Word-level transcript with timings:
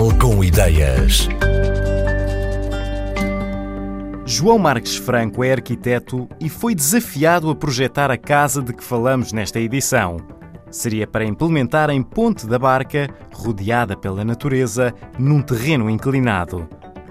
Portugal 0.00 0.18
com 0.18 0.42
ideias. 0.42 1.28
João 4.24 4.58
Marques 4.58 4.96
Franco 4.96 5.44
é 5.44 5.52
arquiteto 5.52 6.26
e 6.40 6.48
foi 6.48 6.74
desafiado 6.74 7.50
a 7.50 7.54
projetar 7.54 8.10
a 8.10 8.16
casa 8.16 8.62
de 8.62 8.72
que 8.72 8.82
falamos 8.82 9.30
nesta 9.30 9.60
edição. 9.60 10.16
Seria 10.70 11.06
para 11.06 11.26
implementar 11.26 11.90
em 11.90 12.02
Ponte 12.02 12.46
da 12.46 12.58
Barca, 12.58 13.10
rodeada 13.30 13.94
pela 13.94 14.24
natureza, 14.24 14.94
num 15.18 15.42
terreno 15.42 15.90
inclinado. 15.90 16.66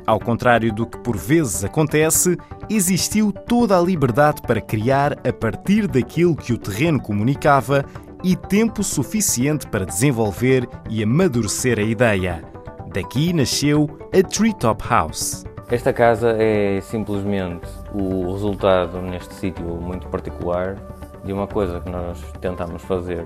Ao 0.08 0.20
contrário 0.20 0.74
do 0.74 0.88
que 0.88 0.98
por 0.98 1.16
vezes 1.16 1.64
acontece, 1.64 2.38
existiu 2.68 3.32
toda 3.32 3.78
a 3.78 3.82
liberdade 3.82 4.42
para 4.42 4.62
criar 4.62 5.14
a 5.28 5.32
partir 5.32 5.88
daquilo 5.88 6.36
que 6.36 6.54
o 6.54 6.58
terreno 6.58 7.00
comunicava 7.00 7.86
e 8.24 8.36
tempo 8.36 8.84
suficiente 8.84 9.68
para 9.68 9.86
desenvolver 9.86 10.68
e 10.90 11.04
amadurecer 11.04 11.78
a 11.78 11.84
ideia. 11.84 12.59
Daqui 12.92 13.32
nasceu 13.34 13.88
a 14.12 14.28
Treetop 14.28 14.84
House. 14.90 15.46
Esta 15.70 15.94
casa 15.94 16.36
é 16.40 16.82
simplesmente 16.82 17.68
o 17.94 18.32
resultado, 18.32 19.00
neste 19.00 19.32
sítio 19.36 19.64
muito 19.64 20.08
particular, 20.08 20.76
de 21.24 21.32
uma 21.32 21.46
coisa 21.46 21.80
que 21.80 21.90
nós 21.92 22.20
tentamos 22.42 22.82
fazer 22.82 23.24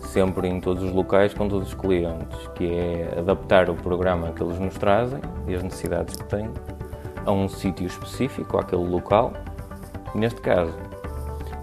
sempre 0.00 0.48
em 0.48 0.58
todos 0.58 0.82
os 0.82 0.90
locais 0.90 1.34
com 1.34 1.46
todos 1.48 1.68
os 1.68 1.74
clientes, 1.74 2.48
que 2.54 2.72
é 2.72 3.18
adaptar 3.18 3.68
o 3.68 3.74
programa 3.74 4.32
que 4.32 4.42
eles 4.42 4.58
nos 4.58 4.74
trazem 4.78 5.20
e 5.46 5.54
as 5.54 5.62
necessidades 5.62 6.16
que 6.16 6.24
têm 6.24 6.50
a 7.26 7.30
um 7.30 7.46
sítio 7.46 7.86
específico, 7.86 8.56
àquele 8.56 8.88
local. 8.88 9.34
Neste 10.14 10.40
caso, 10.40 10.72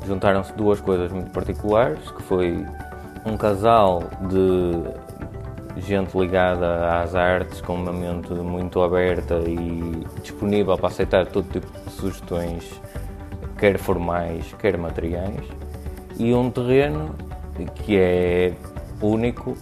juntaram-se 0.06 0.54
duas 0.54 0.80
coisas 0.80 1.12
muito 1.12 1.32
particulares, 1.32 2.12
que 2.12 2.22
foi 2.22 2.64
um 3.26 3.36
casal 3.36 4.04
de 4.30 5.05
gente 5.82 6.18
ligada 6.18 7.02
às 7.02 7.16
artes, 7.16 7.62
com 7.62 7.76
uma 7.76 7.92
mente 7.92 8.34
muito 8.34 8.82
aberta 8.82 9.36
e 9.48 10.06
disponível 10.22 10.78
para 10.78 10.88
aceitar 10.88 11.26
todo 11.28 11.48
tipo 11.52 11.68
de 11.68 11.92
sugestões, 11.92 12.82
quer 13.58 13.78
formais, 13.78 14.54
quer 14.60 14.78
materiais, 14.78 15.44
e 16.18 16.34
um 16.34 16.50
terreno 16.50 17.16
que 17.76 17.98
é 17.98 18.54
único, 19.02 19.56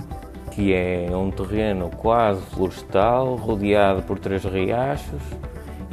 que 0.51 0.73
é 0.73 1.09
um 1.15 1.31
terreno 1.31 1.89
quase 1.89 2.41
florestal, 2.41 3.35
rodeado 3.35 4.03
por 4.03 4.19
três 4.19 4.43
riachos 4.43 5.21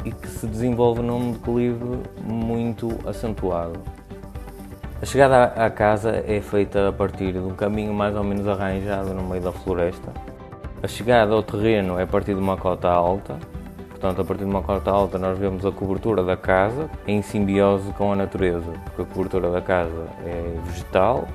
e 0.05 0.11
que 0.11 0.27
se 0.27 0.47
desenvolve 0.47 1.01
num 1.01 1.33
declive 1.33 1.99
muito 2.23 2.89
acentuado. 3.07 3.79
A 5.01 5.05
chegada 5.05 5.45
à 5.45 5.67
casa 5.71 6.23
é 6.27 6.39
feita 6.41 6.89
a 6.89 6.93
partir 6.93 7.33
de 7.33 7.39
um 7.39 7.55
caminho 7.55 7.91
mais 7.91 8.15
ou 8.15 8.23
menos 8.23 8.47
arranjado 8.47 9.15
no 9.15 9.23
meio 9.23 9.41
da 9.41 9.51
floresta. 9.51 10.13
A 10.83 10.87
chegada 10.87 11.33
ao 11.33 11.41
terreno 11.41 11.97
é 11.97 12.03
a 12.03 12.07
partir 12.07 12.35
de 12.35 12.39
uma 12.39 12.55
cota 12.55 12.87
alta, 12.87 13.39
portanto, 13.89 14.21
a 14.21 14.23
partir 14.23 14.43
de 14.43 14.51
uma 14.51 14.61
cota 14.61 14.91
alta 14.91 15.17
nós 15.17 15.39
vemos 15.39 15.65
a 15.65 15.71
cobertura 15.71 16.23
da 16.23 16.37
casa 16.37 16.87
em 17.07 17.19
simbiose 17.23 17.91
com 17.93 18.13
a 18.13 18.15
natureza, 18.15 18.71
porque 18.85 19.01
a 19.01 19.05
cobertura 19.05 19.49
da 19.49 19.59
casa 19.59 20.05
é 20.23 20.59
vegetal, 20.65 21.27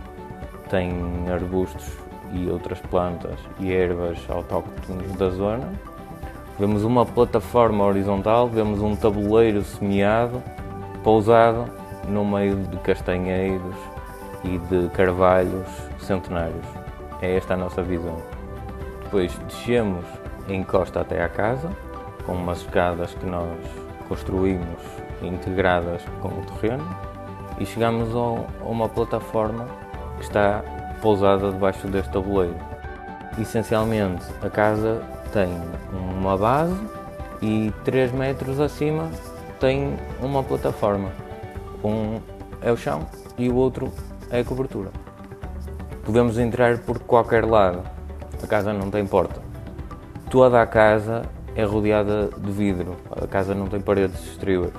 tem 0.70 0.92
arbustos 1.28 1.90
e 2.34 2.48
outras 2.48 2.78
plantas 2.78 3.36
e 3.58 3.72
ervas 3.72 4.18
autóctones 4.28 5.10
da 5.16 5.28
zona. 5.30 5.72
Vemos 6.56 6.84
uma 6.84 7.04
plataforma 7.04 7.82
horizontal, 7.82 8.48
vemos 8.48 8.80
um 8.80 8.94
tabuleiro 8.94 9.64
semeado, 9.64 10.40
pousado 11.02 11.64
no 12.08 12.24
meio 12.24 12.56
de 12.56 12.76
castanheiros 12.78 13.74
e 14.44 14.58
de 14.58 14.88
carvalhos 14.90 15.66
centenários. 15.98 16.66
É 17.20 17.36
esta 17.36 17.54
a 17.54 17.56
nossa 17.56 17.82
visão. 17.82 18.16
Depois 19.04 19.36
descemos 19.48 20.04
em 20.48 20.62
costa 20.62 21.00
até 21.00 21.22
à 21.22 21.28
casa, 21.28 21.70
com 22.24 22.32
umas 22.32 22.58
escadas 22.58 23.14
que 23.14 23.26
nós 23.26 23.58
construímos 24.08 24.80
integradas 25.22 26.02
com 26.20 26.28
o 26.28 26.42
terreno, 26.60 26.84
e 27.58 27.64
chegamos 27.64 28.14
a 28.14 28.64
uma 28.64 28.88
plataforma 28.88 29.66
que 30.18 30.24
está 30.24 30.62
pousada 31.00 31.50
debaixo 31.50 31.86
deste 31.88 32.12
tabuleiro. 32.12 32.56
Essencialmente, 33.38 34.24
a 34.42 34.50
casa 34.50 35.02
tem 35.32 35.48
uma 35.92 36.36
base 36.36 36.76
e 37.42 37.72
3 37.84 38.12
metros 38.12 38.60
acima 38.60 39.10
tem 39.60 39.96
uma 40.20 40.42
plataforma. 40.42 41.10
Um 41.84 42.20
é 42.62 42.72
o 42.72 42.76
chão 42.76 43.06
e 43.38 43.48
o 43.48 43.54
outro 43.54 43.92
é 44.30 44.40
a 44.40 44.44
cobertura. 44.44 44.90
Podemos 46.04 46.38
entrar 46.38 46.78
por 46.78 46.98
qualquer 47.00 47.44
lado. 47.44 47.82
A 48.42 48.46
casa 48.46 48.72
não 48.72 48.90
tem 48.90 49.06
porta. 49.06 49.40
Toda 50.30 50.60
a 50.60 50.66
casa 50.66 51.22
é 51.54 51.64
rodeada 51.64 52.28
de 52.36 52.50
vidro. 52.52 52.96
A 53.10 53.26
casa 53.26 53.54
não 53.54 53.66
tem 53.66 53.80
paredes 53.80 54.20
exteriores. 54.24 54.74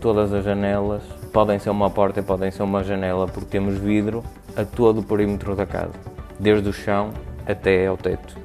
Todas 0.00 0.32
as 0.32 0.44
janelas 0.44 1.02
podem 1.32 1.58
ser 1.58 1.70
uma 1.70 1.90
porta 1.90 2.20
e 2.20 2.22
podem 2.22 2.50
ser 2.50 2.62
uma 2.62 2.84
janela 2.84 3.26
porque 3.26 3.48
temos 3.48 3.78
vidro 3.78 4.22
a 4.56 4.64
todo 4.64 5.00
o 5.00 5.02
perímetro 5.02 5.54
da 5.54 5.66
casa, 5.66 5.92
desde 6.38 6.68
o 6.68 6.72
chão 6.72 7.10
até 7.46 7.86
ao 7.86 7.96
teto. 7.96 8.36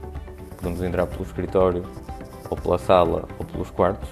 Podemos 0.58 0.82
entrar 0.84 1.08
pelo 1.08 1.24
escritório, 1.24 1.84
ou 2.50 2.58
pela 2.58 2.78
sala, 2.78 3.24
ou 3.40 3.46
pelos 3.46 3.70
quartos. 3.70 4.10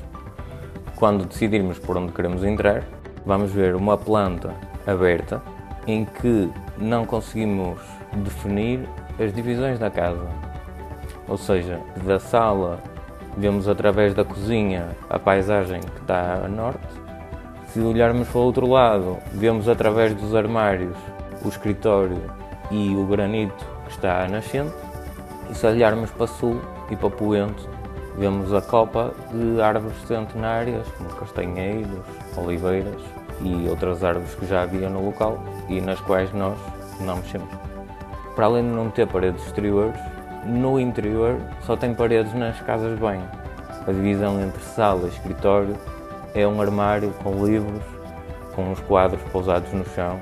Quando 0.95 1.25
decidirmos 1.25 1.77
por 1.77 1.97
onde 1.97 2.11
queremos 2.11 2.43
entrar, 2.43 2.83
vamos 3.25 3.51
ver 3.51 3.75
uma 3.75 3.97
planta 3.97 4.53
aberta 4.85 5.41
em 5.85 6.05
que 6.05 6.51
não 6.77 7.05
conseguimos 7.05 7.79
definir 8.13 8.87
as 9.19 9.33
divisões 9.33 9.79
da 9.79 9.89
casa. 9.89 10.27
Ou 11.27 11.37
seja, 11.37 11.79
da 12.03 12.19
sala 12.19 12.79
vemos 13.37 13.67
através 13.67 14.13
da 14.13 14.23
cozinha 14.23 14.89
a 15.09 15.19
paisagem 15.19 15.79
que 15.79 16.01
está 16.01 16.41
a 16.45 16.47
norte. 16.47 16.87
Se 17.67 17.79
olharmos 17.79 18.27
para 18.27 18.39
o 18.39 18.43
outro 18.43 18.67
lado, 18.67 19.17
vemos 19.31 19.69
através 19.69 20.13
dos 20.15 20.33
armários 20.33 20.95
o 21.43 21.47
escritório 21.47 22.21
e 22.71 22.95
o 22.95 23.05
granito 23.05 23.65
que 23.85 23.91
está 23.91 24.23
a 24.23 24.27
nascente. 24.27 24.73
E 25.49 25.55
se 25.55 25.65
olharmos 25.65 26.11
para 26.11 26.27
sul 26.27 26.61
e 26.89 26.95
para 26.95 27.09
poente, 27.09 27.67
vemos 28.19 28.53
a 28.53 28.61
copa 28.61 29.13
de 29.31 29.61
árvores 29.61 29.97
centenárias, 30.05 30.87
como 30.97 31.09
castanheiros, 31.11 32.05
oliveiras 32.37 33.01
e 33.41 33.67
outras 33.69 34.03
árvores 34.03 34.35
que 34.35 34.45
já 34.45 34.63
havia 34.63 34.89
no 34.89 35.05
local 35.05 35.41
e 35.67 35.79
nas 35.79 35.99
quais 36.01 36.31
nós 36.33 36.57
não 36.99 37.17
mexemos. 37.17 37.49
Para 38.35 38.45
além 38.45 38.63
de 38.63 38.75
não 38.75 38.89
ter 38.89 39.07
paredes 39.07 39.45
exteriores, 39.47 39.99
no 40.45 40.79
interior 40.79 41.39
só 41.65 41.75
tem 41.75 41.93
paredes 41.93 42.33
nas 42.33 42.59
casas 42.61 42.93
de 42.93 43.01
banho. 43.01 43.27
A 43.87 43.91
divisão 43.91 44.39
entre 44.41 44.61
sala 44.61 45.05
e 45.05 45.09
escritório 45.09 45.75
é 46.35 46.45
um 46.47 46.61
armário 46.61 47.11
com 47.23 47.45
livros, 47.45 47.83
com 48.53 48.71
os 48.71 48.79
quadros 48.81 49.21
pousados 49.31 49.71
no 49.73 49.85
chão 49.95 50.19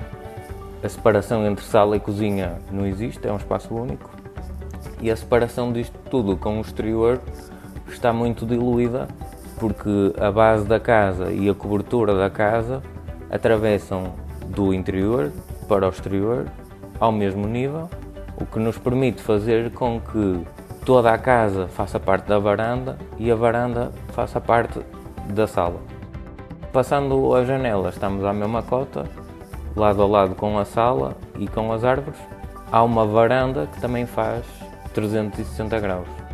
a 0.83 0.87
separação 0.89 1.45
entre 1.45 1.65
sala 1.65 1.97
e 1.97 1.99
cozinha 1.99 2.59
não 2.71 2.85
existe, 2.85 3.27
é 3.27 3.31
um 3.31 3.37
espaço 3.37 3.73
único. 3.73 4.11
E 5.01 5.09
a 5.09 5.15
separação 5.15 5.73
disto 5.73 5.97
tudo 6.09 6.37
com 6.37 6.59
o 6.59 6.61
exterior 6.61 7.19
está 7.93 8.11
muito 8.13 8.45
diluída, 8.45 9.07
porque 9.59 10.13
a 10.19 10.31
base 10.31 10.65
da 10.65 10.79
casa 10.79 11.31
e 11.31 11.49
a 11.49 11.53
cobertura 11.53 12.15
da 12.15 12.29
casa 12.29 12.81
atravessam 13.29 14.13
do 14.47 14.73
interior 14.73 15.31
para 15.67 15.85
o 15.85 15.89
exterior 15.89 16.45
ao 16.99 17.11
mesmo 17.11 17.47
nível, 17.47 17.89
o 18.39 18.45
que 18.45 18.59
nos 18.59 18.77
permite 18.77 19.21
fazer 19.21 19.71
com 19.71 19.99
que 19.99 20.43
toda 20.85 21.11
a 21.11 21.17
casa 21.17 21.67
faça 21.67 21.99
parte 21.99 22.27
da 22.27 22.39
varanda 22.39 22.97
e 23.17 23.31
a 23.31 23.35
varanda 23.35 23.91
faça 24.13 24.39
parte 24.39 24.79
da 25.29 25.45
sala. 25.47 25.79
Passando 26.71 27.35
a 27.35 27.43
janela, 27.43 27.89
estamos 27.89 28.23
à 28.23 28.33
mesma 28.33 28.63
cota, 28.63 29.05
lado 29.75 30.01
a 30.01 30.07
lado 30.07 30.35
com 30.35 30.57
a 30.57 30.65
sala 30.65 31.15
e 31.37 31.47
com 31.47 31.71
as 31.71 31.83
árvores, 31.83 32.19
há 32.71 32.83
uma 32.83 33.05
varanda 33.05 33.67
que 33.67 33.79
também 33.79 34.05
faz 34.05 34.45
360 34.93 35.79
graus. 35.79 36.26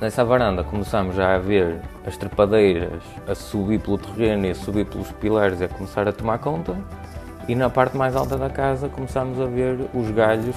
Nessa 0.00 0.24
varanda 0.24 0.62
começamos 0.62 1.16
já 1.16 1.34
a 1.34 1.38
ver 1.38 1.80
as 2.06 2.16
trepadeiras 2.16 3.02
a 3.26 3.34
subir 3.34 3.80
pelo 3.80 3.98
terreno 3.98 4.46
e 4.46 4.50
a 4.50 4.54
subir 4.54 4.86
pelos 4.86 5.10
pilares 5.10 5.60
e 5.60 5.64
a 5.64 5.68
começar 5.68 6.06
a 6.06 6.12
tomar 6.12 6.38
conta. 6.38 6.76
E 7.48 7.54
na 7.56 7.68
parte 7.68 7.96
mais 7.96 8.14
alta 8.14 8.36
da 8.36 8.48
casa 8.48 8.88
começamos 8.88 9.40
a 9.40 9.46
ver 9.46 9.76
os 9.92 10.08
galhos 10.12 10.54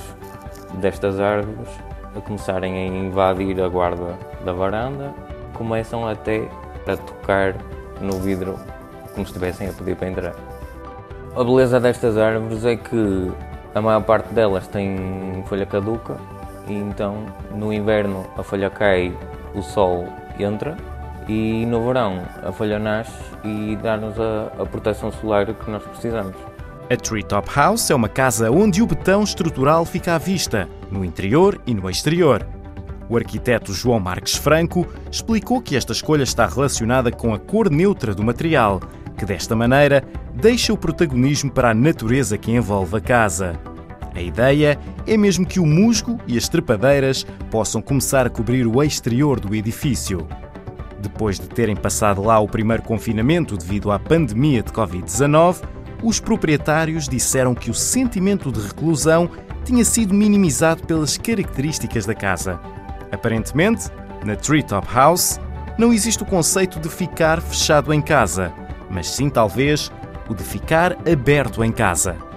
destas 0.76 1.20
árvores 1.20 1.70
a 2.16 2.22
começarem 2.22 2.78
a 2.78 2.86
invadir 2.86 3.60
a 3.60 3.68
guarda 3.68 4.16
da 4.46 4.54
varanda, 4.54 5.12
começam 5.56 6.08
até 6.08 6.48
a 6.86 6.96
tocar 6.96 7.56
no 8.00 8.20
vidro 8.20 8.60
como 9.16 9.26
se 9.26 9.32
estivessem 9.32 9.70
a 9.70 9.74
pedir 9.74 9.96
para 9.96 10.08
entrar. 10.08 10.36
A 11.36 11.44
beleza 11.44 11.80
destas 11.80 12.16
árvores 12.16 12.64
é 12.64 12.76
que 12.76 13.32
a 13.74 13.82
maior 13.82 14.04
parte 14.04 14.32
delas 14.36 14.68
tem 14.68 15.44
folha 15.48 15.66
caduca 15.66 16.16
e 16.68 16.74
então 16.74 17.26
no 17.56 17.74
inverno 17.74 18.26
a 18.38 18.44
folha 18.44 18.70
cai, 18.70 19.16
o 19.54 19.62
sol 19.62 20.08
entra 20.40 20.78
e 21.28 21.66
no 21.66 21.86
verão 21.86 22.22
a 22.44 22.52
folha 22.52 22.80
nasce 22.80 23.12
e 23.44 23.78
dá-nos 23.82 24.20
a, 24.20 24.52
a 24.62 24.66
proteção 24.66 25.12
solar 25.12 25.46
que 25.46 25.72
nós 25.72 25.84
precisamos. 25.84 26.36
A 26.90 26.98
Treetop 26.98 27.50
House 27.56 27.90
é 27.90 27.96
uma 27.96 28.10
casa 28.10 28.52
onde 28.52 28.82
o 28.82 28.86
betão 28.86 29.24
estrutural 29.24 29.86
fica 29.86 30.16
à 30.16 30.18
vista, 30.18 30.68
no 30.92 31.06
interior 31.06 31.60
e 31.66 31.74
no 31.74 31.90
exterior. 31.90 32.46
O 33.08 33.16
arquiteto 33.16 33.74
João 33.74 34.00
Marques 34.00 34.36
Franco 34.36 34.86
explicou 35.10 35.62
que 35.62 35.76
esta 35.76 35.94
escolha 35.94 36.24
está 36.24 36.46
relacionada 36.46 37.12
com 37.12 37.34
a 37.34 37.40
cor 37.40 37.70
neutra 37.70 38.14
do 38.14 38.24
material, 38.24 38.82
que 39.18 39.26
desta 39.26 39.56
maneira 39.56 40.04
deixa 40.34 40.74
o 40.74 40.78
protagonismo 40.78 41.52
para 41.52 41.70
a 41.70 41.74
natureza 41.74 42.38
que 42.38 42.52
envolve 42.52 42.98
a 42.98 43.02
casa. 43.02 43.60
A 44.14 44.22
ideia 44.22 44.78
é 45.08 45.18
mesmo 45.18 45.46
que 45.46 45.60
o 45.60 45.66
musgo 45.66 46.18
e 46.28 46.38
as 46.38 46.50
trepadeiras 46.50 47.26
possam 47.50 47.82
começar 47.82 48.26
a 48.26 48.30
cobrir 48.30 48.68
o 48.68 48.84
exterior 48.84 49.40
do 49.40 49.56
edifício. 49.56 50.28
Depois 51.00 51.40
de 51.40 51.48
terem 51.48 51.76
passado 51.76 52.22
lá 52.22 52.40
o 52.40 52.48
primeiro 52.48 52.84
confinamento 52.84 53.58
devido 53.58 53.92
à 53.92 53.98
pandemia 53.98 54.62
de 54.62 54.72
Covid-19, 54.72 55.64
os 56.04 56.20
proprietários 56.20 57.08
disseram 57.08 57.56
que 57.56 57.72
o 57.72 57.74
sentimento 57.74 58.52
de 58.52 58.60
reclusão 58.60 59.30
tinha 59.64 59.86
sido 59.86 60.14
minimizado 60.14 60.84
pelas 60.84 61.18
características 61.18 62.06
da 62.06 62.14
casa. 62.14 62.60
Aparentemente, 63.12 63.90
na 64.26 64.36
Treetop 64.36 64.88
House, 64.94 65.40
não 65.78 65.94
existe 65.94 66.24
o 66.24 66.26
conceito 66.26 66.80
de 66.80 66.90
ficar 66.90 67.42
fechado 67.42 67.94
em 67.94 68.02
casa, 68.02 68.52
mas 68.90 69.10
sim 69.10 69.30
talvez 69.30 69.92
o 70.30 70.36
de 70.36 70.44
ficar 70.44 70.98
aberto 71.10 71.64
em 71.64 71.72
casa. 71.72 72.31